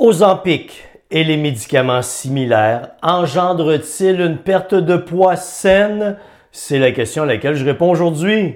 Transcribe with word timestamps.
Ozempic 0.00 0.82
et 1.10 1.24
les 1.24 1.36
médicaments 1.36 2.00
similaires 2.00 2.88
engendrent-ils 3.02 4.18
une 4.18 4.38
perte 4.38 4.72
de 4.72 4.96
poids 4.96 5.36
saine? 5.36 6.16
C'est 6.52 6.78
la 6.78 6.90
question 6.90 7.24
à 7.24 7.26
laquelle 7.26 7.54
je 7.54 7.66
réponds 7.66 7.90
aujourd'hui. 7.90 8.54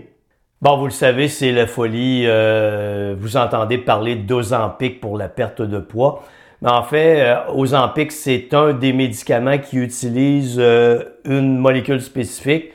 Bon, 0.62 0.78
vous 0.78 0.86
le 0.86 0.90
savez, 0.90 1.28
c'est 1.28 1.52
la 1.52 1.66
folie. 1.66 2.24
Euh, 2.24 3.14
vous 3.18 3.36
entendez 3.36 3.76
parler 3.76 4.16
d'Ozempic 4.16 5.02
pour 5.02 5.18
la 5.18 5.28
perte 5.28 5.60
de 5.60 5.78
poids. 5.78 6.22
Mais 6.62 6.70
en 6.70 6.82
fait, 6.82 7.20
euh, 7.20 7.52
Ozempic, 7.52 8.10
c'est 8.10 8.54
un 8.54 8.72
des 8.72 8.94
médicaments 8.94 9.58
qui 9.58 9.76
utilise 9.76 10.56
euh, 10.58 11.02
une 11.26 11.58
molécule 11.58 12.00
spécifique. 12.00 12.70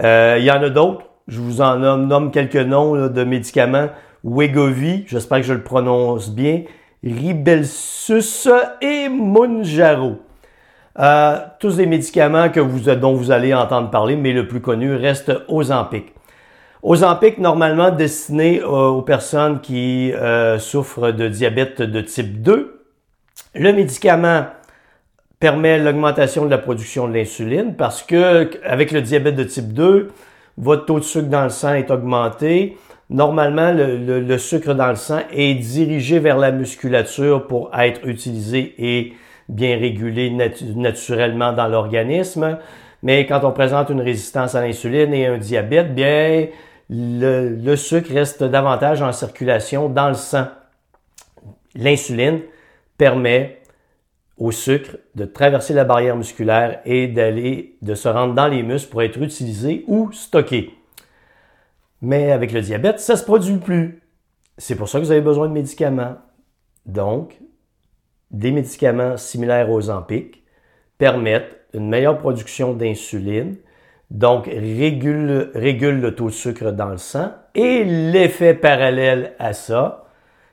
Euh, 0.00 0.36
il 0.38 0.44
y 0.44 0.50
en 0.52 0.62
a 0.62 0.70
d'autres. 0.70 1.06
Je 1.26 1.40
vous 1.40 1.60
en 1.60 1.76
nomme, 1.76 2.30
quelques 2.30 2.54
noms 2.54 3.08
de 3.08 3.24
médicaments. 3.24 3.88
Wegovy, 4.22 5.06
j'espère 5.08 5.38
que 5.38 5.44
je 5.44 5.54
le 5.54 5.64
prononce 5.64 6.30
bien. 6.30 6.62
Ribelsus 7.04 8.48
et 8.80 9.08
Munjaro. 9.08 10.20
Euh, 10.98 11.38
tous 11.58 11.76
des 11.76 11.86
médicaments 11.86 12.50
que 12.50 12.60
vous, 12.60 12.94
dont 12.94 13.14
vous 13.14 13.30
allez 13.30 13.54
entendre 13.54 13.90
parler, 13.90 14.14
mais 14.14 14.32
le 14.32 14.46
plus 14.46 14.60
connu 14.60 14.94
reste 14.94 15.32
Ozempic. 15.48 16.12
Ozempic, 16.82 17.38
normalement 17.38 17.90
destiné 17.90 18.60
euh, 18.60 18.88
aux 18.88 19.02
personnes 19.02 19.60
qui 19.60 20.12
euh, 20.12 20.58
souffrent 20.58 21.12
de 21.12 21.28
diabète 21.28 21.80
de 21.80 22.00
type 22.00 22.42
2. 22.42 22.84
Le 23.54 23.72
médicament 23.72 24.46
permet 25.40 25.78
l'augmentation 25.78 26.44
de 26.44 26.50
la 26.50 26.58
production 26.58 27.08
de 27.08 27.14
l'insuline 27.14 27.74
parce 27.74 28.02
que 28.02 28.50
avec 28.64 28.92
le 28.92 29.00
diabète 29.00 29.34
de 29.34 29.44
type 29.44 29.72
2, 29.72 30.10
votre 30.58 30.84
taux 30.84 30.98
de 30.98 31.04
sucre 31.04 31.28
dans 31.28 31.44
le 31.44 31.50
sang 31.50 31.74
est 31.74 31.90
augmenté. 31.90 32.76
Normalement, 33.12 33.74
le, 33.74 34.38
sucre 34.38 34.72
dans 34.72 34.88
le 34.88 34.96
sang 34.96 35.20
est 35.30 35.54
dirigé 35.54 36.18
vers 36.18 36.38
la 36.38 36.50
musculature 36.50 37.46
pour 37.46 37.70
être 37.78 38.08
utilisé 38.08 38.74
et 38.78 39.12
bien 39.50 39.76
régulé 39.76 40.30
naturellement 40.74 41.52
dans 41.52 41.68
l'organisme. 41.68 42.58
Mais 43.02 43.26
quand 43.26 43.44
on 43.44 43.52
présente 43.52 43.90
une 43.90 44.00
résistance 44.00 44.54
à 44.54 44.62
l'insuline 44.62 45.12
et 45.12 45.26
un 45.26 45.36
diabète, 45.36 45.94
bien, 45.94 46.46
le, 46.88 47.50
le 47.50 47.76
sucre 47.76 48.14
reste 48.14 48.44
davantage 48.44 49.02
en 49.02 49.12
circulation 49.12 49.90
dans 49.90 50.08
le 50.08 50.14
sang. 50.14 50.46
L'insuline 51.74 52.40
permet 52.96 53.60
au 54.38 54.52
sucre 54.52 54.96
de 55.14 55.26
traverser 55.26 55.74
la 55.74 55.84
barrière 55.84 56.16
musculaire 56.16 56.80
et 56.86 57.08
d'aller, 57.08 57.76
de 57.82 57.94
se 57.94 58.08
rendre 58.08 58.32
dans 58.32 58.48
les 58.48 58.62
muscles 58.62 58.90
pour 58.90 59.02
être 59.02 59.20
utilisé 59.20 59.84
ou 59.86 60.10
stocké. 60.12 60.70
Mais 62.02 62.32
avec 62.32 62.52
le 62.52 62.60
diabète, 62.60 63.00
ça 63.00 63.16
se 63.16 63.24
produit 63.24 63.58
plus. 63.58 64.02
C'est 64.58 64.74
pour 64.74 64.88
ça 64.88 64.98
que 64.98 65.04
vous 65.04 65.12
avez 65.12 65.20
besoin 65.20 65.48
de 65.48 65.52
médicaments. 65.52 66.16
Donc, 66.84 67.38
des 68.32 68.50
médicaments 68.50 69.16
similaires 69.16 69.70
aux 69.70 69.82
Zampic 69.82 70.42
permettent 70.98 71.60
une 71.72 71.88
meilleure 71.88 72.18
production 72.18 72.74
d'insuline, 72.74 73.56
donc 74.10 74.46
régule, 74.46 75.50
régule 75.54 76.00
le 76.00 76.14
taux 76.14 76.26
de 76.26 76.32
sucre 76.32 76.72
dans 76.72 76.90
le 76.90 76.98
sang. 76.98 77.30
Et 77.54 77.84
l'effet 77.84 78.54
parallèle 78.54 79.34
à 79.38 79.52
ça, 79.52 80.06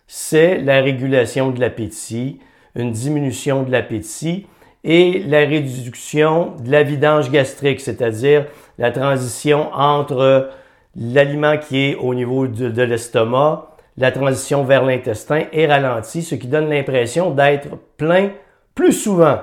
c'est 0.07 0.59
la 0.59 0.81
régulation 0.81 1.51
de 1.51 1.59
l'appétit, 1.59 2.39
une 2.75 2.91
diminution 2.91 3.63
de 3.63 3.71
l'appétit 3.71 4.47
et 4.83 5.19
la 5.19 5.39
réduction 5.39 6.55
de 6.57 6.71
la 6.71 6.83
vidange 6.83 7.31
gastrique, 7.31 7.81
c'est-à-dire 7.81 8.45
la 8.77 8.91
transition 8.91 9.73
entre 9.73 10.49
l'aliment 10.95 11.57
qui 11.57 11.77
est 11.79 11.95
au 11.95 12.13
niveau 12.13 12.47
de, 12.47 12.81
l'estomac, 12.81 13.67
la 13.97 14.11
transition 14.11 14.63
vers 14.63 14.83
l'intestin 14.83 15.43
est 15.51 15.67
ralentie, 15.67 16.23
ce 16.23 16.35
qui 16.35 16.47
donne 16.47 16.69
l'impression 16.69 17.31
d'être 17.31 17.77
plein 17.97 18.31
plus 18.75 18.93
souvent. 18.93 19.39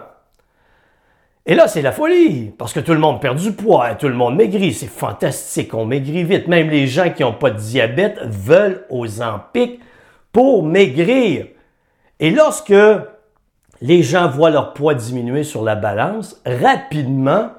Et 1.48 1.55
là, 1.55 1.69
c'est 1.69 1.83
la 1.83 1.92
folie, 1.92 2.53
parce 2.58 2.72
que 2.72 2.80
tout 2.80 2.92
le 2.92 2.98
monde 2.98 3.20
perd 3.20 3.38
du 3.38 3.53
poids, 3.53 3.94
tout 3.94 4.08
le 4.08 4.14
monde 4.14 4.34
maigrit, 4.34 4.72
c'est 4.72 4.86
fantastique, 4.86 5.75
on 5.75 5.84
maigrit 5.84 6.25
vite. 6.25 6.48
Même 6.48 6.70
les 6.70 6.88
gens 6.88 7.10
qui 7.10 7.22
n'ont 7.22 7.34
pas 7.34 7.50
de 7.50 7.59
diabète 7.59 8.19
veulent 8.25 8.84
aux 8.91 9.22
empiques 9.22 9.81
pour 10.32 10.65
maigrir. 10.65 11.47
Et 12.19 12.31
lorsque 12.31 12.75
les 13.81 14.03
gens 14.03 14.28
voient 14.28 14.50
leur 14.50 14.72
poids 14.72 14.94
diminuer 14.94 15.44
sur 15.44 15.62
la 15.62 15.76
balance, 15.76 16.43
rapidement, 16.44 17.50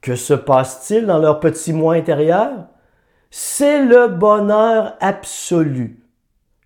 que 0.00 0.16
se 0.16 0.34
passe-t-il 0.34 1.06
dans 1.06 1.18
leur 1.18 1.38
petit 1.38 1.72
moi 1.72 1.94
intérieur? 1.94 2.50
C'est 3.30 3.84
le 3.84 4.08
bonheur 4.08 4.96
absolu. 5.00 6.00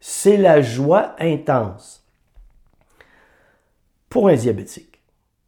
C'est 0.01 0.37
la 0.37 0.63
joie 0.63 1.15
intense. 1.19 2.07
Pour 4.09 4.29
un 4.29 4.35
diabétique, 4.35 5.01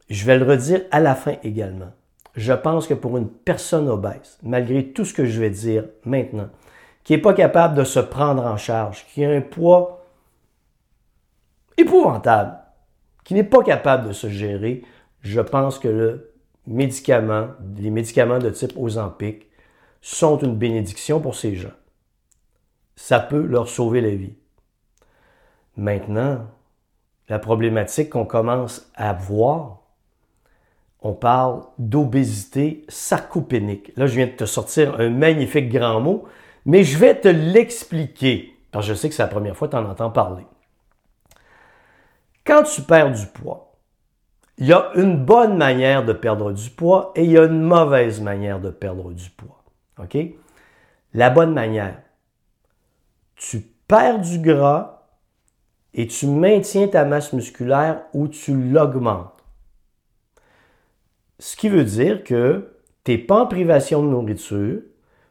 je 0.09 0.25
vais 0.25 0.39
le 0.39 0.45
redire 0.45 0.83
à 0.91 1.01
la 1.01 1.15
fin 1.15 1.37
également. 1.43 1.93
Je 2.35 2.53
pense 2.53 2.87
que 2.87 2.95
pour 2.95 3.17
une 3.17 3.29
personne 3.29 3.89
obèse, 3.89 4.39
malgré 4.43 4.87
tout 4.93 5.05
ce 5.05 5.15
que 5.15 5.25
je 5.25 5.41
vais 5.41 5.51
dire 5.51 5.85
maintenant, 6.05 6.49
qui 7.05 7.13
n'est 7.13 7.21
pas 7.21 7.35
capable 7.35 7.77
de 7.77 7.85
se 7.85 8.01
prendre 8.01 8.45
en 8.45 8.57
charge, 8.57 9.07
qui 9.13 9.25
a 9.25 9.31
un 9.31 9.41
poids 9.41 10.05
épouvantable, 11.77 12.59
qui 13.25 13.35
n'est 13.35 13.45
pas 13.45 13.63
capable 13.63 14.09
de 14.09 14.13
se 14.13 14.29
gérer, 14.29 14.83
je 15.21 15.41
pense 15.41 15.79
que 15.79 15.89
le 15.89 16.33
médicament, 16.67 17.49
les 17.77 17.91
médicaments 17.91 18.39
de 18.39 18.51
type 18.51 18.73
Ozempic, 18.77 19.47
sont 20.05 20.37
une 20.37 20.55
bénédiction 20.55 21.19
pour 21.19 21.35
ces 21.35 21.57
gens. 21.57 21.73
Ça 22.95 23.19
peut 23.19 23.41
leur 23.41 23.71
sauver 23.71 24.03
la 24.03 24.11
vie. 24.11 24.35
Maintenant, 25.79 26.47
la 27.31 27.39
problématique 27.39 28.11
qu'on 28.11 28.27
commence 28.27 28.93
à 28.95 29.15
voir, 29.15 29.81
on 31.01 31.15
parle 31.15 31.63
d'obésité 31.79 32.85
sarcopénique. 32.87 33.93
Là, 33.97 34.07
je 34.07 34.17
viens 34.17 34.27
de 34.27 34.33
te 34.33 34.45
sortir 34.45 35.01
un 35.01 35.09
magnifique 35.09 35.71
grand 35.71 36.03
mot, 36.03 36.25
mais 36.67 36.85
je 36.85 36.99
vais 36.99 37.19
te 37.19 37.29
l'expliquer, 37.29 38.55
parce 38.73 38.87
que 38.87 38.93
je 38.93 38.99
sais 38.99 39.09
que 39.09 39.15
c'est 39.15 39.23
la 39.23 39.29
première 39.29 39.57
fois 39.57 39.69
que 39.69 39.73
tu 39.73 39.79
en 39.79 39.89
entends 39.89 40.11
parler. 40.11 40.45
Quand 42.45 42.63
tu 42.65 42.83
perds 42.83 43.13
du 43.13 43.25
poids, 43.25 43.73
il 44.59 44.67
y 44.67 44.75
a 44.75 44.91
une 44.97 45.25
bonne 45.25 45.57
manière 45.57 46.05
de 46.05 46.13
perdre 46.13 46.53
du 46.53 46.69
poids 46.69 47.13
et 47.17 47.25
il 47.25 47.31
y 47.31 47.39
a 47.39 47.45
une 47.45 47.63
mauvaise 47.63 48.21
manière 48.21 48.61
de 48.61 48.69
perdre 48.69 49.11
du 49.11 49.31
poids. 49.31 49.64
OK? 49.99 50.17
La 51.13 51.31
bonne 51.31 51.53
manière, 51.53 52.03
tu 53.37 53.61
perds 53.87 54.21
du 54.21 54.39
gras 54.39 55.07
et 55.93 56.07
tu 56.07 56.27
maintiens 56.27 56.89
ta 56.89 57.05
masse 57.05 57.33
musculaire 57.33 58.03
ou 58.13 58.29
tu 58.29 58.55
l'augmentes. 58.55 59.31
Ce 61.39 61.57
qui 61.57 61.69
veut 61.69 61.85
dire 61.85 62.25
que 62.25 62.71
tu 63.05 63.13
n'es 63.13 63.19
pas 63.19 63.43
en 63.43 63.47
privation 63.47 64.03
de 64.03 64.09
nourriture, 64.09 64.81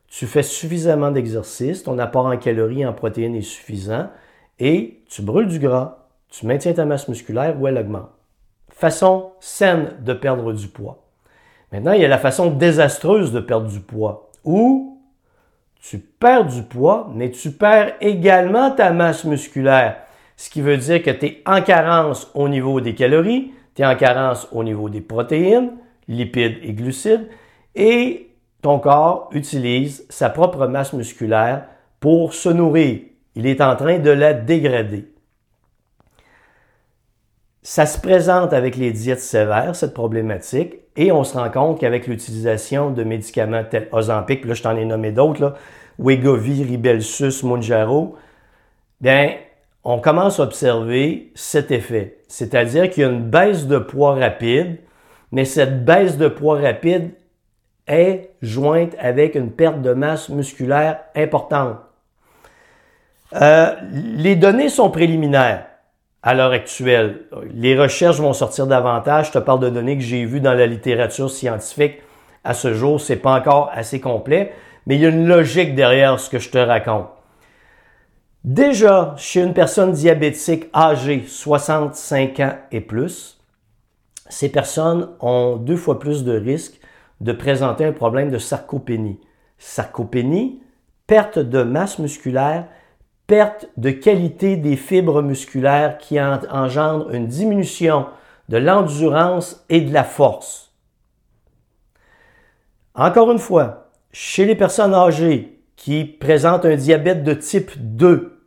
tu 0.08 0.28
fais 0.28 0.44
suffisamment 0.44 1.12
d'exercice, 1.12 1.84
ton 1.84 1.98
apport 1.98 2.28
en 2.28 2.38
calories 2.38 2.82
et 2.82 2.86
en 2.86 2.94
protéines 2.94 3.36
est 3.36 3.42
suffisant 3.42 4.10
et 4.60 5.02
tu 5.10 5.22
brûles 5.22 5.48
du 5.48 5.60
gras, 5.60 6.08
tu 6.30 6.46
maintiens 6.46 6.74
ta 6.74 6.86
masse 6.86 7.08
musculaire 7.08 7.60
ou 7.60 7.68
elle 7.68 7.78
augmente. 7.78 8.12
Façon 8.70 9.32
saine 9.40 9.98
de 10.02 10.14
perdre 10.14 10.54
du 10.54 10.68
poids. 10.68 11.04
Maintenant, 11.72 11.94
il 11.94 12.02
y 12.02 12.06
a 12.06 12.10
la 12.10 12.20
façon 12.20 12.52
désastreuse 12.52 13.32
de 13.32 13.40
perdre 13.40 13.68
du 13.68 13.80
poids 13.80 14.32
où 14.44 15.02
tu 15.82 16.00
perds 16.00 16.46
du 16.46 16.64
poids, 16.64 17.12
mais 17.14 17.32
tu 17.32 17.52
perds 17.52 17.96
également 18.00 18.72
ta 18.72 18.92
masse 18.92 19.26
musculaire. 19.26 19.98
Ce 20.38 20.50
qui 20.50 20.62
veut 20.62 20.78
dire 20.78 21.04
que 21.04 21.12
tu 21.12 21.26
es 21.26 21.44
en 21.46 21.62
carence 21.62 22.32
au 22.34 22.48
niveau 22.48 22.82
des 22.82 22.96
calories, 22.96 23.52
tu 23.76 23.82
es 23.82 23.86
en 23.86 23.96
carence 23.96 24.48
au 24.52 24.64
niveau 24.64 24.90
des 24.90 25.02
protéines, 25.02 25.72
lipides 26.08 26.58
et 26.62 26.74
glucides, 26.74 27.28
et 27.76 28.30
ton 28.62 28.80
corps 28.80 29.30
utilise 29.34 30.06
sa 30.10 30.30
propre 30.30 30.68
masse 30.68 30.94
musculaire 30.94 31.66
pour 32.00 32.34
se 32.34 32.50
nourrir. 32.50 33.02
Il 33.36 33.46
est 33.46 33.62
en 33.62 33.76
train 33.76 34.00
de 34.00 34.10
la 34.10 34.34
dégrader. 34.34 35.12
Ça 37.62 37.86
se 37.86 38.00
présente 38.00 38.54
avec 38.54 38.76
les 38.76 38.92
diètes 38.92 39.22
sévères, 39.22 39.76
cette 39.76 39.94
problématique, 39.94 40.76
et 40.96 41.12
on 41.12 41.24
se 41.24 41.38
rend 41.38 41.50
compte 41.50 41.80
qu'avec 41.80 42.08
l'utilisation 42.08 42.92
de 42.92 43.04
médicaments 43.04 43.64
tels 43.64 43.88
Ozempic, 43.92 44.46
là 44.46 44.54
je 44.54 44.64
t'en 44.64 44.76
ai 44.76 44.86
nommé 44.86 45.12
d'autres, 45.12 45.56
Wegovy, 46.00 46.64
Ribelsus, 46.64 47.44
Monjaro, 47.44 48.16
bien, 49.02 49.36
on 49.84 50.00
commence 50.00 50.40
à 50.40 50.44
observer 50.44 51.32
cet 51.36 51.72
effet. 51.72 52.20
C'est-à-dire 52.28 52.90
qu'il 52.90 53.04
y 53.04 53.06
a 53.06 53.10
une 53.10 53.30
baisse 53.30 53.68
de 53.68 53.78
poids 53.78 54.16
rapide, 54.16 54.78
mais 55.32 55.46
cette 55.46 55.84
baisse 55.84 56.18
de 56.18 56.28
poids 56.28 56.60
rapide 56.60 57.12
est 57.88 58.30
jointe 58.42 58.96
avec 59.00 59.36
une 59.36 59.52
perte 59.52 59.82
de 59.82 59.94
masse 59.94 60.30
musculaire 60.30 61.00
importante. 61.16 61.78
Euh, 63.34 63.76
les 63.92 64.36
données 64.36 64.70
sont 64.70 64.90
préliminaires 64.90 65.66
à 66.24 66.34
l'heure 66.34 66.54
actuelle. 66.54 67.26
Les 67.54 67.78
recherches 67.78 68.20
vont 68.20 68.34
sortir 68.34 68.66
davantage. 68.66 69.28
Je 69.28 69.32
te 69.34 69.40
parle 69.40 69.60
de 69.60 69.70
données 69.70 69.98
que 69.98 70.04
j'ai 70.04 70.24
vues 70.26 70.40
dans 70.40 70.54
la 70.54 70.66
littérature 70.66 71.30
scientifique. 71.30 72.02
À 72.46 72.54
ce 72.54 72.74
jour, 72.74 73.00
c'est 73.00 73.18
pas 73.18 73.38
encore 73.38 73.70
assez 73.74 74.00
complet, 74.00 74.54
mais 74.88 74.96
il 74.96 75.02
y 75.02 75.06
a 75.06 75.10
une 75.10 75.28
logique 75.28 75.76
derrière 75.76 76.20
ce 76.20 76.30
que 76.30 76.40
je 76.40 76.50
te 76.50 76.58
raconte. 76.58 77.08
Déjà, 78.44 79.14
chez 79.18 79.42
une 79.42 79.54
personne 79.54 79.92
diabétique 79.92 80.66
âgée 80.74 81.24
65 81.26 82.40
ans 82.40 82.56
et 82.72 82.82
plus, 82.82 83.40
ces 84.30 84.50
personnes 84.50 85.10
ont 85.22 85.58
deux 85.58 85.78
fois 85.78 86.00
plus 86.00 86.24
de 86.24 86.38
risques 86.38 86.80
de 87.22 87.32
présenter 87.32 87.86
un 87.86 87.94
problème 87.94 88.32
de 88.32 88.38
sarcopénie. 88.38 89.20
Sarcopénie, 89.58 90.62
perte 91.08 91.40
de 91.40 91.64
masse 91.64 92.00
musculaire, 92.00 92.68
perte 93.28 93.68
de 93.78 93.90
qualité 93.90 94.58
des 94.58 94.76
fibres 94.76 95.22
musculaires 95.22 95.98
qui 95.98 96.20
engendre 96.20 97.12
une 97.12 97.28
diminution 97.28 98.08
de 98.50 98.58
l'endurance 98.58 99.66
et 99.70 99.82
de 99.82 99.94
la 99.94 100.04
force. 100.04 100.74
Encore 102.96 103.32
une 103.32 103.40
fois, 103.40 103.92
chez 104.12 104.46
les 104.46 104.56
personnes 104.56 104.94
âgées 104.94 105.64
qui 105.76 106.06
présentent 106.06 106.66
un 106.66 106.76
diabète 106.76 107.24
de 107.24 107.34
type 107.34 107.72
2, 107.78 108.42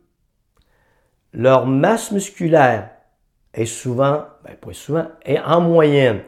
leur 1.33 1.65
masse 1.65 2.11
musculaire 2.11 2.89
est 3.53 3.65
souvent, 3.65 4.25
ben 4.45 4.55
pas 4.55 4.73
souvent, 4.73 5.07
est 5.25 5.39
en 5.39 5.61
moyenne 5.61 6.21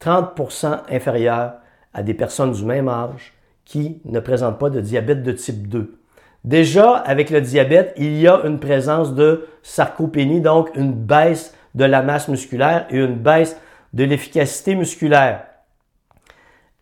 30% 0.00 0.82
inférieure 0.90 1.54
à 1.92 2.02
des 2.02 2.14
personnes 2.14 2.52
du 2.52 2.64
même 2.64 2.88
âge 2.88 3.34
qui 3.64 4.00
ne 4.04 4.20
présentent 4.20 4.58
pas 4.58 4.70
de 4.70 4.80
diabète 4.80 5.22
de 5.22 5.32
type 5.32 5.68
2. 5.68 5.98
Déjà, 6.44 6.96
avec 6.96 7.30
le 7.30 7.40
diabète, 7.40 7.94
il 7.96 8.18
y 8.20 8.28
a 8.28 8.42
une 8.44 8.60
présence 8.60 9.14
de 9.14 9.48
sarcopénie, 9.62 10.42
donc 10.42 10.70
une 10.76 10.92
baisse 10.92 11.54
de 11.74 11.84
la 11.84 12.02
masse 12.02 12.28
musculaire 12.28 12.86
et 12.90 12.98
une 12.98 13.16
baisse 13.16 13.58
de 13.94 14.04
l'efficacité 14.04 14.74
musculaire. 14.74 15.46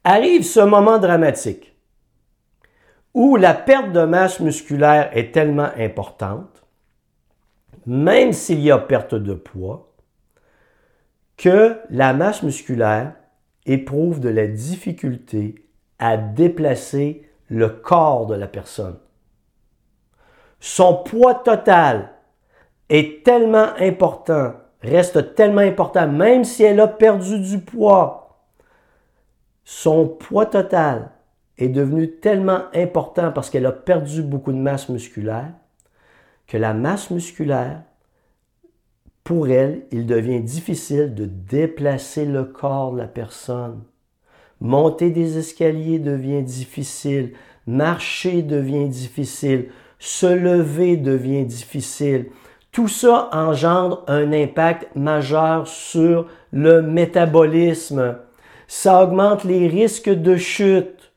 Arrive 0.04 0.42
ce 0.42 0.60
moment 0.60 0.98
dramatique 0.98 1.72
où 3.14 3.36
la 3.36 3.54
perte 3.54 3.92
de 3.92 4.04
masse 4.04 4.40
musculaire 4.40 5.10
est 5.16 5.32
tellement 5.32 5.68
importante, 5.76 6.64
même 7.86 8.32
s'il 8.32 8.60
y 8.60 8.70
a 8.70 8.78
perte 8.78 9.14
de 9.14 9.34
poids, 9.34 9.92
que 11.36 11.78
la 11.90 12.14
masse 12.14 12.42
musculaire 12.42 13.12
éprouve 13.66 14.18
de 14.18 14.28
la 14.28 14.46
difficulté 14.46 15.66
à 15.98 16.16
déplacer 16.16 17.28
le 17.48 17.68
corps 17.68 18.26
de 18.26 18.34
la 18.34 18.46
personne. 18.46 18.96
Son 20.64 20.94
poids 20.94 21.34
total 21.34 22.10
est 22.88 23.24
tellement 23.24 23.74
important, 23.80 24.52
reste 24.80 25.34
tellement 25.34 25.60
important, 25.60 26.06
même 26.06 26.44
si 26.44 26.62
elle 26.62 26.78
a 26.78 26.86
perdu 26.86 27.40
du 27.40 27.58
poids. 27.58 28.38
Son 29.64 30.06
poids 30.06 30.46
total 30.46 31.10
est 31.58 31.66
devenu 31.66 32.12
tellement 32.12 32.60
important 32.76 33.32
parce 33.32 33.50
qu'elle 33.50 33.66
a 33.66 33.72
perdu 33.72 34.22
beaucoup 34.22 34.52
de 34.52 34.56
masse 34.56 34.88
musculaire 34.88 35.50
que 36.46 36.56
la 36.56 36.74
masse 36.74 37.10
musculaire, 37.10 37.82
pour 39.24 39.48
elle, 39.48 39.82
il 39.90 40.06
devient 40.06 40.40
difficile 40.40 41.12
de 41.12 41.24
déplacer 41.24 42.24
le 42.24 42.44
corps 42.44 42.92
de 42.92 42.98
la 42.98 43.08
personne. 43.08 43.82
Monter 44.60 45.10
des 45.10 45.38
escaliers 45.38 45.98
devient 45.98 46.44
difficile, 46.44 47.32
marcher 47.66 48.42
devient 48.42 48.88
difficile, 48.88 49.70
se 50.02 50.26
lever 50.26 50.96
devient 50.96 51.44
difficile. 51.44 52.32
Tout 52.72 52.88
ça 52.88 53.28
engendre 53.30 54.02
un 54.08 54.32
impact 54.32 54.96
majeur 54.96 55.68
sur 55.68 56.26
le 56.50 56.82
métabolisme. 56.82 58.18
Ça 58.66 59.04
augmente 59.04 59.44
les 59.44 59.68
risques 59.68 60.10
de 60.10 60.34
chute. 60.34 61.12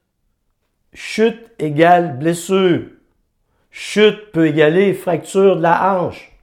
Chute 0.94 1.50
égale 1.58 2.20
blessure. 2.20 2.84
Chute 3.72 4.32
peut 4.32 4.50
égaler 4.50 4.94
fracture 4.94 5.56
de 5.56 5.64
la 5.64 5.96
hanche. 5.96 6.38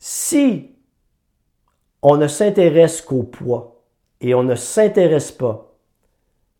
Si 0.00 0.74
on 2.02 2.16
ne 2.16 2.26
s'intéresse 2.26 3.00
qu'au 3.00 3.22
poids, 3.22 3.84
et 4.20 4.34
on 4.34 4.42
ne 4.42 4.56
s'intéresse 4.56 5.30
pas 5.30 5.72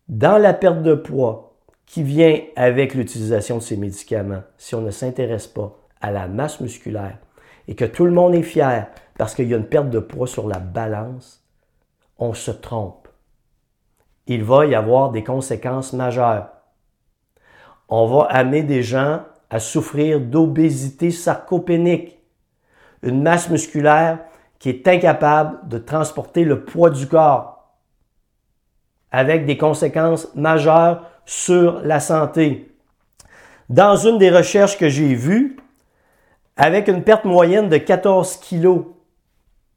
dans 0.08 0.38
la 0.38 0.54
perte 0.54 0.84
de 0.84 0.94
poids 0.94 1.51
qui 1.92 2.02
vient 2.02 2.40
avec 2.56 2.94
l'utilisation 2.94 3.58
de 3.58 3.62
ces 3.62 3.76
médicaments, 3.76 4.44
si 4.56 4.74
on 4.74 4.80
ne 4.80 4.90
s'intéresse 4.90 5.46
pas 5.46 5.76
à 6.00 6.10
la 6.10 6.26
masse 6.26 6.58
musculaire 6.62 7.18
et 7.68 7.74
que 7.74 7.84
tout 7.84 8.06
le 8.06 8.10
monde 8.10 8.34
est 8.34 8.42
fier 8.42 8.88
parce 9.18 9.34
qu'il 9.34 9.46
y 9.46 9.52
a 9.52 9.58
une 9.58 9.66
perte 9.66 9.90
de 9.90 9.98
poids 9.98 10.26
sur 10.26 10.48
la 10.48 10.58
balance, 10.58 11.44
on 12.16 12.32
se 12.32 12.50
trompe. 12.50 13.08
Il 14.26 14.42
va 14.42 14.64
y 14.64 14.74
avoir 14.74 15.10
des 15.10 15.22
conséquences 15.22 15.92
majeures. 15.92 16.48
On 17.90 18.06
va 18.06 18.24
amener 18.30 18.62
des 18.62 18.82
gens 18.82 19.20
à 19.50 19.60
souffrir 19.60 20.18
d'obésité 20.18 21.10
sarcopénique, 21.10 22.18
une 23.02 23.22
masse 23.22 23.50
musculaire 23.50 24.20
qui 24.58 24.70
est 24.70 24.88
incapable 24.88 25.68
de 25.68 25.76
transporter 25.76 26.44
le 26.44 26.64
poids 26.64 26.88
du 26.88 27.06
corps, 27.06 27.76
avec 29.10 29.44
des 29.44 29.58
conséquences 29.58 30.34
majeures 30.34 31.12
sur 31.24 31.80
la 31.82 32.00
santé. 32.00 32.74
Dans 33.69 33.96
une 33.96 34.19
des 34.19 34.30
recherches 34.30 34.78
que 34.78 34.88
j'ai 34.88 35.14
vues, 35.14 35.56
avec 36.56 36.88
une 36.88 37.02
perte 37.02 37.24
moyenne 37.24 37.69
de 37.69 37.78
14 37.78 38.36
kg 38.38 38.84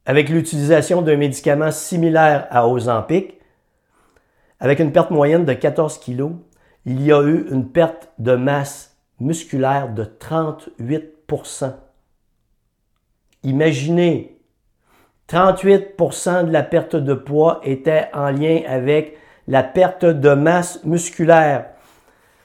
avec 0.05 0.29
l'utilisation 0.29 1.01
d'un 1.01 1.17
médicament 1.17 1.71
similaire 1.71 2.47
à 2.51 2.67
Ozempic, 2.67 3.39
avec 4.59 4.79
une 4.79 4.91
perte 4.91 5.09
moyenne 5.09 5.45
de 5.45 5.53
14 5.53 5.97
kg, 5.99 6.31
il 6.85 7.01
y 7.01 7.11
a 7.11 7.21
eu 7.23 7.47
une 7.49 7.69
perte 7.69 8.09
de 8.19 8.35
masse 8.35 8.97
musculaire 9.19 9.89
de 9.89 10.03
38% 10.03 11.73
Imaginez 13.43 14.39
38% 15.29 16.45
de 16.45 16.51
la 16.51 16.63
perte 16.63 16.95
de 16.95 17.13
poids 17.13 17.59
était 17.63 18.09
en 18.13 18.29
lien 18.29 18.61
avec 18.67 19.17
la 19.47 19.63
perte 19.63 20.05
de 20.05 20.33
masse 20.33 20.83
musculaire. 20.83 21.67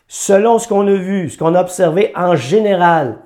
Selon 0.08 0.58
ce 0.58 0.68
qu'on 0.68 0.86
a 0.86 0.94
vu, 0.94 1.30
ce 1.30 1.38
qu'on 1.38 1.54
a 1.54 1.60
observé 1.60 2.12
en 2.16 2.34
général 2.34 3.18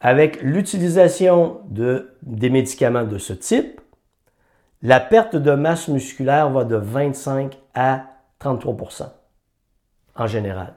avec 0.00 0.42
l'utilisation 0.42 1.60
de, 1.68 2.16
des 2.22 2.50
médicaments 2.50 3.04
de 3.04 3.18
ce 3.18 3.32
type, 3.32 3.80
la 4.82 5.00
perte 5.00 5.34
de 5.34 5.52
masse 5.52 5.88
musculaire 5.88 6.50
va 6.50 6.64
de 6.64 6.76
25 6.76 7.58
à 7.74 8.04
33% 8.40 9.08
en 10.14 10.26
général. 10.26 10.74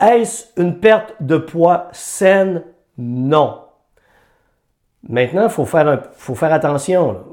Est-ce 0.00 0.46
une 0.60 0.80
perte 0.80 1.14
de 1.20 1.36
poids 1.36 1.88
saine? 1.92 2.62
Non. 2.98 3.62
Maintenant, 5.08 5.44
il 5.44 5.50
faut 5.50 5.64
faire, 5.64 6.02
faut 6.14 6.34
faire 6.34 6.52
attention. 6.52 7.24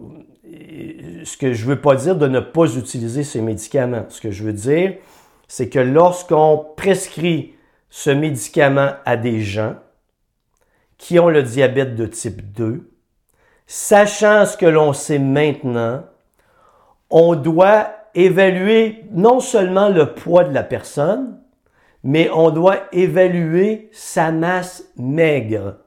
Ce 1.24 1.38
que 1.38 1.54
je 1.54 1.66
veux 1.66 1.80
pas 1.80 1.96
dire 1.96 2.16
de 2.16 2.28
ne 2.28 2.40
pas 2.40 2.66
utiliser 2.76 3.24
ces 3.24 3.42
médicaments. 3.42 4.06
Ce 4.10 4.22
que 4.22 4.32
je 4.32 4.44
veux 4.44 4.54
dire, 4.54 4.96
c'est 5.48 5.70
que 5.70 5.80
lorsqu'on 5.80 6.66
prescrit 6.76 7.56
ce 7.90 8.10
médicament 8.10 8.92
à 9.06 9.18
des 9.18 9.42
gens 9.42 9.76
qui 10.98 11.20
ont 11.20 11.30
le 11.30 11.44
diabète 11.44 11.96
de 11.96 12.06
type 12.06 12.54
2, 12.54 12.90
sachant 13.68 14.46
ce 14.46 14.58
que 14.58 14.66
l'on 14.66 14.94
sait 14.94 15.20
maintenant, 15.20 16.04
on 17.10 17.36
doit 17.36 17.90
évaluer 18.16 19.04
non 19.12 19.40
seulement 19.40 19.90
le 19.90 20.14
poids 20.14 20.44
de 20.44 20.54
la 20.54 20.64
personne, 20.64 21.40
mais 22.04 22.30
on 22.34 22.50
doit 22.50 22.80
évaluer 22.92 23.90
sa 23.92 24.32
masse 24.32 24.84
maigre. 24.98 25.78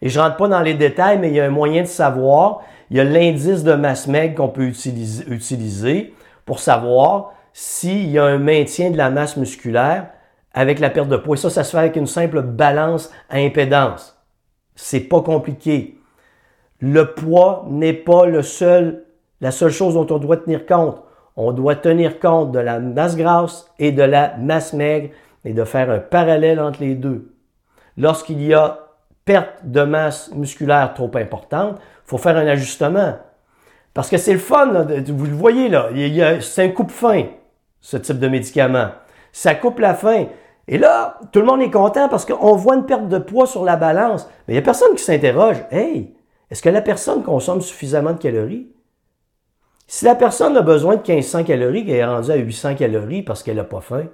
Et 0.00 0.08
je 0.08 0.20
rentre 0.20 0.36
pas 0.36 0.48
dans 0.48 0.62
les 0.62 0.74
détails, 0.74 1.18
mais 1.18 1.28
il 1.28 1.34
y 1.34 1.40
a 1.40 1.44
un 1.44 1.50
moyen 1.50 1.82
de 1.82 1.88
savoir. 1.88 2.62
Il 2.90 2.96
y 2.96 3.00
a 3.00 3.04
l'indice 3.04 3.64
de 3.64 3.74
masse 3.74 4.06
maigre 4.06 4.36
qu'on 4.36 4.48
peut 4.48 4.64
utiliser, 4.66 6.14
pour 6.44 6.60
savoir 6.60 7.32
s'il 7.52 8.08
y 8.08 8.18
a 8.18 8.24
un 8.24 8.38
maintien 8.38 8.90
de 8.90 8.96
la 8.96 9.10
masse 9.10 9.36
musculaire 9.36 10.08
avec 10.54 10.78
la 10.78 10.90
perte 10.90 11.08
de 11.08 11.16
poids. 11.16 11.36
Et 11.36 11.38
ça, 11.38 11.50
ça 11.50 11.64
se 11.64 11.72
fait 11.72 11.78
avec 11.78 11.96
une 11.96 12.06
simple 12.06 12.40
balance 12.42 13.10
à 13.28 13.36
impédance. 13.36 14.18
C'est 14.74 15.00
pas 15.00 15.20
compliqué. 15.20 16.00
Le 16.80 17.12
poids 17.12 17.66
n'est 17.68 17.92
pas 17.92 18.26
le 18.26 18.42
seul, 18.42 19.04
la 19.40 19.50
seule 19.50 19.72
chose 19.72 19.94
dont 19.94 20.06
on 20.14 20.18
doit 20.18 20.36
tenir 20.38 20.64
compte. 20.64 21.02
On 21.36 21.52
doit 21.52 21.76
tenir 21.76 22.18
compte 22.18 22.52
de 22.52 22.58
la 22.58 22.80
masse 22.80 23.16
grasse 23.16 23.70
et 23.78 23.92
de 23.92 24.02
la 24.02 24.36
masse 24.38 24.72
maigre 24.72 25.10
et 25.44 25.52
de 25.52 25.64
faire 25.64 25.90
un 25.90 25.98
parallèle 25.98 26.60
entre 26.60 26.80
les 26.80 26.94
deux. 26.94 27.34
Lorsqu'il 27.96 28.42
y 28.42 28.54
a 28.54 28.86
perte 29.24 29.64
de 29.64 29.82
masse 29.82 30.32
musculaire 30.32 30.94
trop 30.94 31.10
importante, 31.14 31.78
faut 32.08 32.18
faire 32.18 32.36
un 32.36 32.46
ajustement. 32.46 33.18
Parce 33.94 34.08
que 34.08 34.16
c'est 34.16 34.32
le 34.32 34.38
fun, 34.38 34.86
vous 35.08 35.26
le 35.26 35.32
voyez 35.32 35.68
là, 35.68 35.90
c'est 36.40 36.64
un 36.64 36.68
coupe-fin, 36.70 37.24
ce 37.80 37.96
type 37.96 38.18
de 38.18 38.28
médicament. 38.28 38.90
Ça 39.32 39.54
coupe 39.54 39.78
la 39.78 39.94
faim. 39.94 40.26
Et 40.66 40.78
là, 40.78 41.18
tout 41.32 41.40
le 41.40 41.46
monde 41.46 41.62
est 41.62 41.70
content 41.70 42.08
parce 42.08 42.24
qu'on 42.24 42.54
voit 42.56 42.76
une 42.76 42.86
perte 42.86 43.08
de 43.08 43.18
poids 43.18 43.46
sur 43.46 43.64
la 43.64 43.76
balance. 43.76 44.28
Mais 44.46 44.54
il 44.54 44.56
n'y 44.56 44.60
a 44.60 44.62
personne 44.62 44.94
qui 44.94 45.02
s'interroge. 45.02 45.56
Hey, 45.70 46.14
est-ce 46.50 46.62
que 46.62 46.68
la 46.68 46.82
personne 46.82 47.22
consomme 47.22 47.60
suffisamment 47.60 48.12
de 48.12 48.18
calories? 48.18 48.68
Si 49.86 50.04
la 50.04 50.14
personne 50.14 50.56
a 50.56 50.62
besoin 50.62 50.96
de 50.96 51.00
1500 51.00 51.44
calories, 51.44 51.84
qu'elle 51.84 51.96
est 51.96 52.04
rendue 52.04 52.30
à 52.30 52.36
800 52.36 52.74
calories 52.74 53.22
parce 53.22 53.42
qu'elle 53.42 53.56
n'a 53.56 53.64
pas 53.64 53.80
faim, 53.80 54.06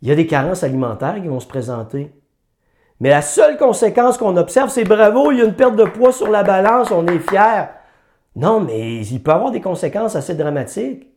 il 0.00 0.08
y 0.08 0.12
a 0.12 0.16
des 0.16 0.26
carences 0.26 0.64
alimentaires 0.64 1.14
qui 1.14 1.28
vont 1.28 1.40
se 1.40 1.46
présenter. 1.46 2.12
Mais 3.00 3.10
la 3.10 3.22
seule 3.22 3.56
conséquence 3.56 4.18
qu'on 4.18 4.36
observe, 4.36 4.70
c'est 4.70 4.84
bravo, 4.84 5.32
il 5.32 5.38
y 5.38 5.42
a 5.42 5.44
une 5.44 5.54
perte 5.54 5.76
de 5.76 5.84
poids 5.84 6.12
sur 6.12 6.28
la 6.28 6.42
balance, 6.42 6.90
on 6.90 7.06
est 7.06 7.18
fier. 7.18 7.70
Non, 8.36 8.60
mais 8.60 9.04
il 9.04 9.22
peut 9.22 9.32
avoir 9.32 9.50
des 9.50 9.60
conséquences 9.60 10.16
assez 10.16 10.34
dramatiques. 10.34 11.08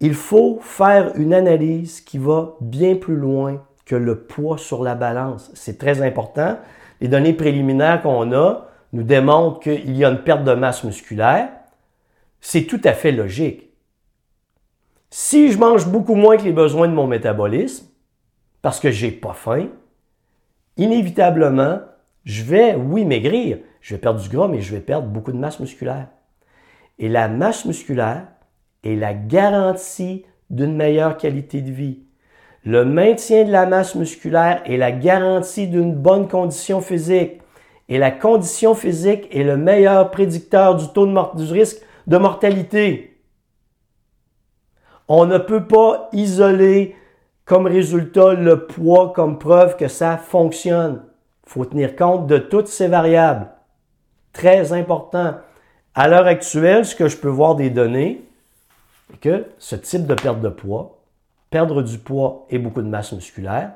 Il 0.00 0.14
faut 0.14 0.58
faire 0.60 1.12
une 1.14 1.32
analyse 1.32 2.00
qui 2.00 2.18
va 2.18 2.56
bien 2.60 2.96
plus 2.96 3.16
loin 3.16 3.64
que 3.86 3.94
le 3.94 4.18
poids 4.18 4.58
sur 4.58 4.82
la 4.82 4.94
balance. 4.94 5.50
C'est 5.54 5.78
très 5.78 6.02
important. 6.02 6.58
Les 7.00 7.08
données 7.08 7.32
préliminaires 7.32 8.02
qu'on 8.02 8.32
a 8.32 8.66
nous 8.92 9.02
démontrent 9.04 9.60
qu'il 9.60 9.96
y 9.96 10.04
a 10.04 10.10
une 10.10 10.22
perte 10.22 10.44
de 10.44 10.54
masse 10.54 10.84
musculaire. 10.84 11.48
C'est 12.40 12.64
tout 12.64 12.80
à 12.84 12.92
fait 12.92 13.12
logique. 13.12 13.70
Si 15.08 15.52
je 15.52 15.58
mange 15.58 15.86
beaucoup 15.86 16.14
moins 16.14 16.36
que 16.36 16.42
les 16.42 16.52
besoins 16.52 16.88
de 16.88 16.94
mon 16.94 17.06
métabolisme, 17.06 17.86
parce 18.62 18.78
que 18.80 18.90
j'ai 18.90 19.10
pas 19.10 19.34
faim, 19.34 19.68
inévitablement, 20.76 21.80
je 22.24 22.44
vais, 22.44 22.74
oui, 22.76 23.04
maigrir. 23.04 23.58
Je 23.80 23.94
vais 23.94 24.00
perdre 24.00 24.20
du 24.20 24.28
gras, 24.28 24.48
mais 24.48 24.60
je 24.60 24.72
vais 24.72 24.80
perdre 24.80 25.08
beaucoup 25.08 25.32
de 25.32 25.36
masse 25.36 25.58
musculaire. 25.58 26.08
Et 26.98 27.08
la 27.08 27.28
masse 27.28 27.64
musculaire 27.64 28.28
est 28.84 28.94
la 28.94 29.12
garantie 29.12 30.24
d'une 30.50 30.76
meilleure 30.76 31.16
qualité 31.16 31.60
de 31.60 31.72
vie. 31.72 32.04
Le 32.64 32.84
maintien 32.84 33.44
de 33.44 33.50
la 33.50 33.66
masse 33.66 33.96
musculaire 33.96 34.62
est 34.66 34.76
la 34.76 34.92
garantie 34.92 35.66
d'une 35.66 35.96
bonne 35.96 36.28
condition 36.28 36.80
physique. 36.80 37.40
Et 37.88 37.98
la 37.98 38.12
condition 38.12 38.76
physique 38.76 39.26
est 39.34 39.42
le 39.42 39.56
meilleur 39.56 40.12
prédicteur 40.12 40.76
du 40.76 40.86
taux 40.92 41.06
de 41.06 41.36
du 41.44 41.52
risque 41.52 41.82
de 42.06 42.16
mortalité. 42.16 43.18
On 45.08 45.26
ne 45.26 45.38
peut 45.38 45.66
pas 45.66 46.08
isoler 46.12 46.94
comme 47.52 47.66
résultat 47.66 48.32
le 48.32 48.64
poids 48.64 49.12
comme 49.12 49.38
preuve 49.38 49.76
que 49.76 49.86
ça 49.86 50.16
fonctionne. 50.16 51.02
Il 51.46 51.50
faut 51.50 51.66
tenir 51.66 51.96
compte 51.96 52.26
de 52.26 52.38
toutes 52.38 52.68
ces 52.68 52.88
variables. 52.88 53.46
Très 54.32 54.72
important. 54.72 55.34
À 55.94 56.08
l'heure 56.08 56.26
actuelle, 56.26 56.86
ce 56.86 56.96
que 56.96 57.08
je 57.08 57.18
peux 57.18 57.28
voir 57.28 57.54
des 57.54 57.68
données, 57.68 58.24
c'est 59.10 59.20
que 59.20 59.44
ce 59.58 59.76
type 59.76 60.06
de 60.06 60.14
perte 60.14 60.40
de 60.40 60.48
poids, 60.48 61.02
perdre 61.50 61.82
du 61.82 61.98
poids 61.98 62.46
et 62.48 62.58
beaucoup 62.58 62.80
de 62.80 62.88
masse 62.88 63.12
musculaire, 63.12 63.72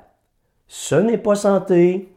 ce 0.68 0.95
n'est 0.95 1.18
pas 1.18 1.35
santé. 1.35 2.11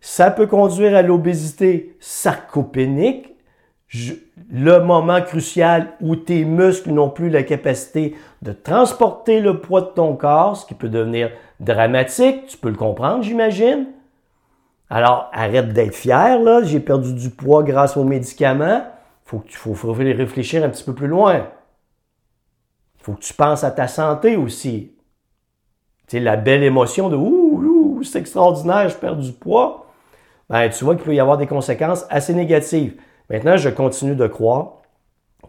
Ça 0.00 0.30
peut 0.30 0.46
conduire 0.46 0.94
à 0.94 1.02
l'obésité 1.02 1.96
sarcopénique, 1.98 3.34
le 3.92 4.78
moment 4.78 5.20
crucial 5.20 5.92
où 6.00 6.14
tes 6.16 6.44
muscles 6.44 6.92
n'ont 6.92 7.10
plus 7.10 7.28
la 7.28 7.42
capacité 7.42 8.16
de 8.42 8.52
transporter 8.52 9.40
le 9.40 9.60
poids 9.60 9.80
de 9.80 9.86
ton 9.88 10.14
corps, 10.14 10.56
ce 10.56 10.66
qui 10.66 10.74
peut 10.74 10.88
devenir 10.88 11.30
dramatique, 11.58 12.46
tu 12.46 12.56
peux 12.56 12.70
le 12.70 12.76
comprendre, 12.76 13.22
j'imagine. 13.22 13.86
Alors, 14.88 15.28
arrête 15.32 15.72
d'être 15.72 15.94
fier, 15.94 16.40
là, 16.40 16.62
j'ai 16.62 16.80
perdu 16.80 17.14
du 17.14 17.30
poids 17.30 17.62
grâce 17.62 17.96
aux 17.96 18.04
médicaments. 18.04 18.84
Faut 19.24 19.38
que 19.38 19.48
tu 19.48 19.56
faut, 19.56 19.92
réfléchir 19.92 20.64
un 20.64 20.68
petit 20.68 20.84
peu 20.84 20.94
plus 20.94 21.06
loin. 21.06 21.46
Faut 22.98 23.12
que 23.12 23.20
tu 23.20 23.34
penses 23.34 23.64
à 23.64 23.70
ta 23.70 23.86
santé 23.86 24.36
aussi. 24.36 24.92
Tu 26.08 26.16
sais, 26.16 26.20
la 26.20 26.36
belle 26.36 26.64
émotion 26.64 27.08
de 27.08 27.16
ouh, 27.16 27.62
ouh 27.98 28.02
c'est 28.02 28.18
extraordinaire, 28.18 28.88
je 28.88 28.96
perds 28.96 29.16
du 29.16 29.32
poids. 29.32 29.86
Ben, 30.48 30.68
tu 30.68 30.84
vois 30.84 30.96
qu'il 30.96 31.04
peut 31.04 31.14
y 31.14 31.20
avoir 31.20 31.38
des 31.38 31.46
conséquences 31.46 32.04
assez 32.10 32.34
négatives. 32.34 33.00
Maintenant, 33.30 33.56
je 33.56 33.68
continue 33.70 34.16
de 34.16 34.26
croire 34.26 34.82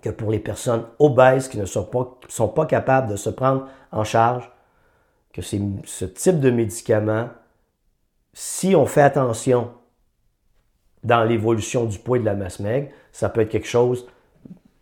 que 0.02 0.10
pour 0.10 0.32
les 0.32 0.40
personnes 0.40 0.86
obèses 1.00 1.48
qui 1.48 1.58
ne 1.58 1.66
sont 1.66 1.84
pas, 1.84 2.18
sont 2.30 2.48
pas 2.48 2.66
capables 2.66 3.10
de 3.10 3.16
se 3.16 3.30
prendre 3.30 3.68
en 3.92 4.04
charge, 4.04 4.50
que 5.34 5.42
ce 5.42 6.06
type 6.06 6.40
de 6.40 6.52
médicament, 6.52 7.30
si 8.34 8.76
on 8.76 8.86
fait 8.86 9.02
attention 9.02 9.72
dans 11.04 11.24
l'évolution 11.24 11.86
du 11.86 11.98
poids 11.98 12.18
et 12.18 12.20
de 12.20 12.26
la 12.26 12.36
masse 12.36 12.60
maigre, 12.60 12.90
ça 13.12 13.30
peut 13.30 13.42
être 13.42 13.50
quelque 13.50 13.68
chose, 13.68 14.08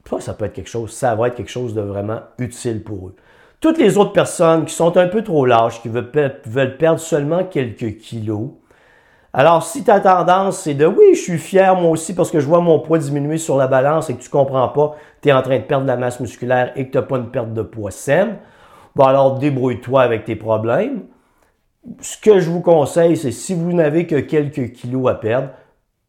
pas 0.10 0.20
ça 0.20 0.34
peut 0.34 0.46
être 0.46 0.54
quelque 0.54 0.70
chose, 0.70 0.92
ça 0.92 1.16
va 1.16 1.28
être 1.28 1.36
quelque 1.36 1.50
chose 1.50 1.74
de 1.74 1.82
vraiment 1.82 2.22
utile 2.38 2.84
pour 2.84 3.08
eux. 3.08 3.16
Toutes 3.62 3.78
les 3.78 3.98
autres 3.98 4.14
personnes 4.14 4.66
qui 4.66 4.74
sont 4.74 4.98
un 4.98 5.08
peu 5.08 5.24
trop 5.24 5.46
lâches, 5.46 5.82
qui 5.82 5.90
veulent 5.90 6.78
perdre 6.78 7.00
seulement 7.00 7.44
quelques 7.44 7.98
kilos, 7.98 8.50
alors, 9.32 9.64
si 9.64 9.84
ta 9.84 10.00
tendance, 10.00 10.62
c'est 10.62 10.74
de 10.74 10.88
oui, 10.88 11.14
je 11.14 11.20
suis 11.20 11.38
fier 11.38 11.76
moi 11.76 11.92
aussi 11.92 12.16
parce 12.16 12.32
que 12.32 12.40
je 12.40 12.48
vois 12.48 12.62
mon 12.62 12.80
poids 12.80 12.98
diminuer 12.98 13.38
sur 13.38 13.58
la 13.58 13.68
balance 13.68 14.10
et 14.10 14.16
que 14.16 14.22
tu 14.22 14.30
comprends 14.30 14.70
pas, 14.70 14.96
tu 15.22 15.30
es 15.30 15.32
en 15.32 15.44
train 15.44 15.60
de 15.60 15.64
perdre 15.64 15.84
de 15.84 15.90
la 15.90 15.98
masse 15.98 16.20
musculaire 16.20 16.72
et 16.76 16.88
que 16.88 16.92
tu 16.92 16.98
n'as 16.98 17.04
pas 17.04 17.18
une 17.18 17.30
perte 17.30 17.54
de 17.54 17.62
poids 17.62 17.92
saine, 17.92 18.38
bon 18.96 19.04
alors 19.04 19.38
débrouille-toi 19.38 20.02
avec 20.02 20.26
tes 20.26 20.36
problèmes. 20.36 21.04
Ce 22.02 22.18
que 22.18 22.40
je 22.40 22.50
vous 22.50 22.62
conseille, 22.62 23.18
c'est 23.18 23.32
si 23.32 23.54
vous 23.54 23.72
n'avez 23.72 24.08
que 24.08 24.20
quelques 24.20 24.74
kilos 24.74 25.08
à 25.12 25.14
perdre, 25.14 25.50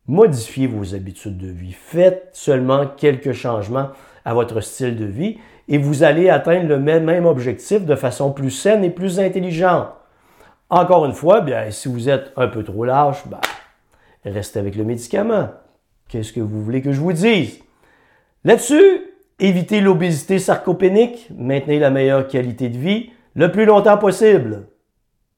modifiez 0.06 0.66
vos 0.66 0.94
habitudes 0.94 1.36
de 1.36 1.48
vie. 1.48 1.72
Faites 1.72 2.30
seulement 2.32 2.86
quelques 2.86 3.32
changements 3.32 3.90
à 4.24 4.32
votre 4.32 4.62
style 4.62 4.96
de 4.96 5.04
vie 5.04 5.36
et 5.68 5.76
vous 5.76 6.02
allez 6.04 6.30
atteindre 6.30 6.68
le 6.68 6.78
même 6.78 7.26
objectif 7.26 7.84
de 7.84 7.94
façon 7.96 8.32
plus 8.32 8.50
saine 8.50 8.82
et 8.82 8.90
plus 8.90 9.20
intelligente. 9.20 9.88
Encore 10.70 11.04
une 11.04 11.12
fois, 11.12 11.40
bien, 11.40 11.68
si 11.72 11.88
vous 11.88 12.08
êtes 12.08 12.32
un 12.36 12.46
peu 12.46 12.62
trop 12.62 12.84
lâche, 12.84 13.26
ben, 13.26 13.40
restez 14.24 14.60
avec 14.60 14.76
le 14.76 14.84
médicament. 14.84 15.50
Qu'est-ce 16.08 16.32
que 16.32 16.40
vous 16.40 16.62
voulez 16.62 16.80
que 16.80 16.92
je 16.92 17.00
vous 17.00 17.12
dise? 17.12 17.60
Là-dessus, 18.44 19.02
évitez 19.40 19.80
l'obésité 19.80 20.38
sarcopénique, 20.38 21.28
maintenez 21.36 21.80
la 21.80 21.90
meilleure 21.90 22.28
qualité 22.28 22.68
de 22.68 22.78
vie 22.78 23.10
le 23.34 23.50
plus 23.50 23.64
longtemps 23.64 23.98
possible. 23.98 24.68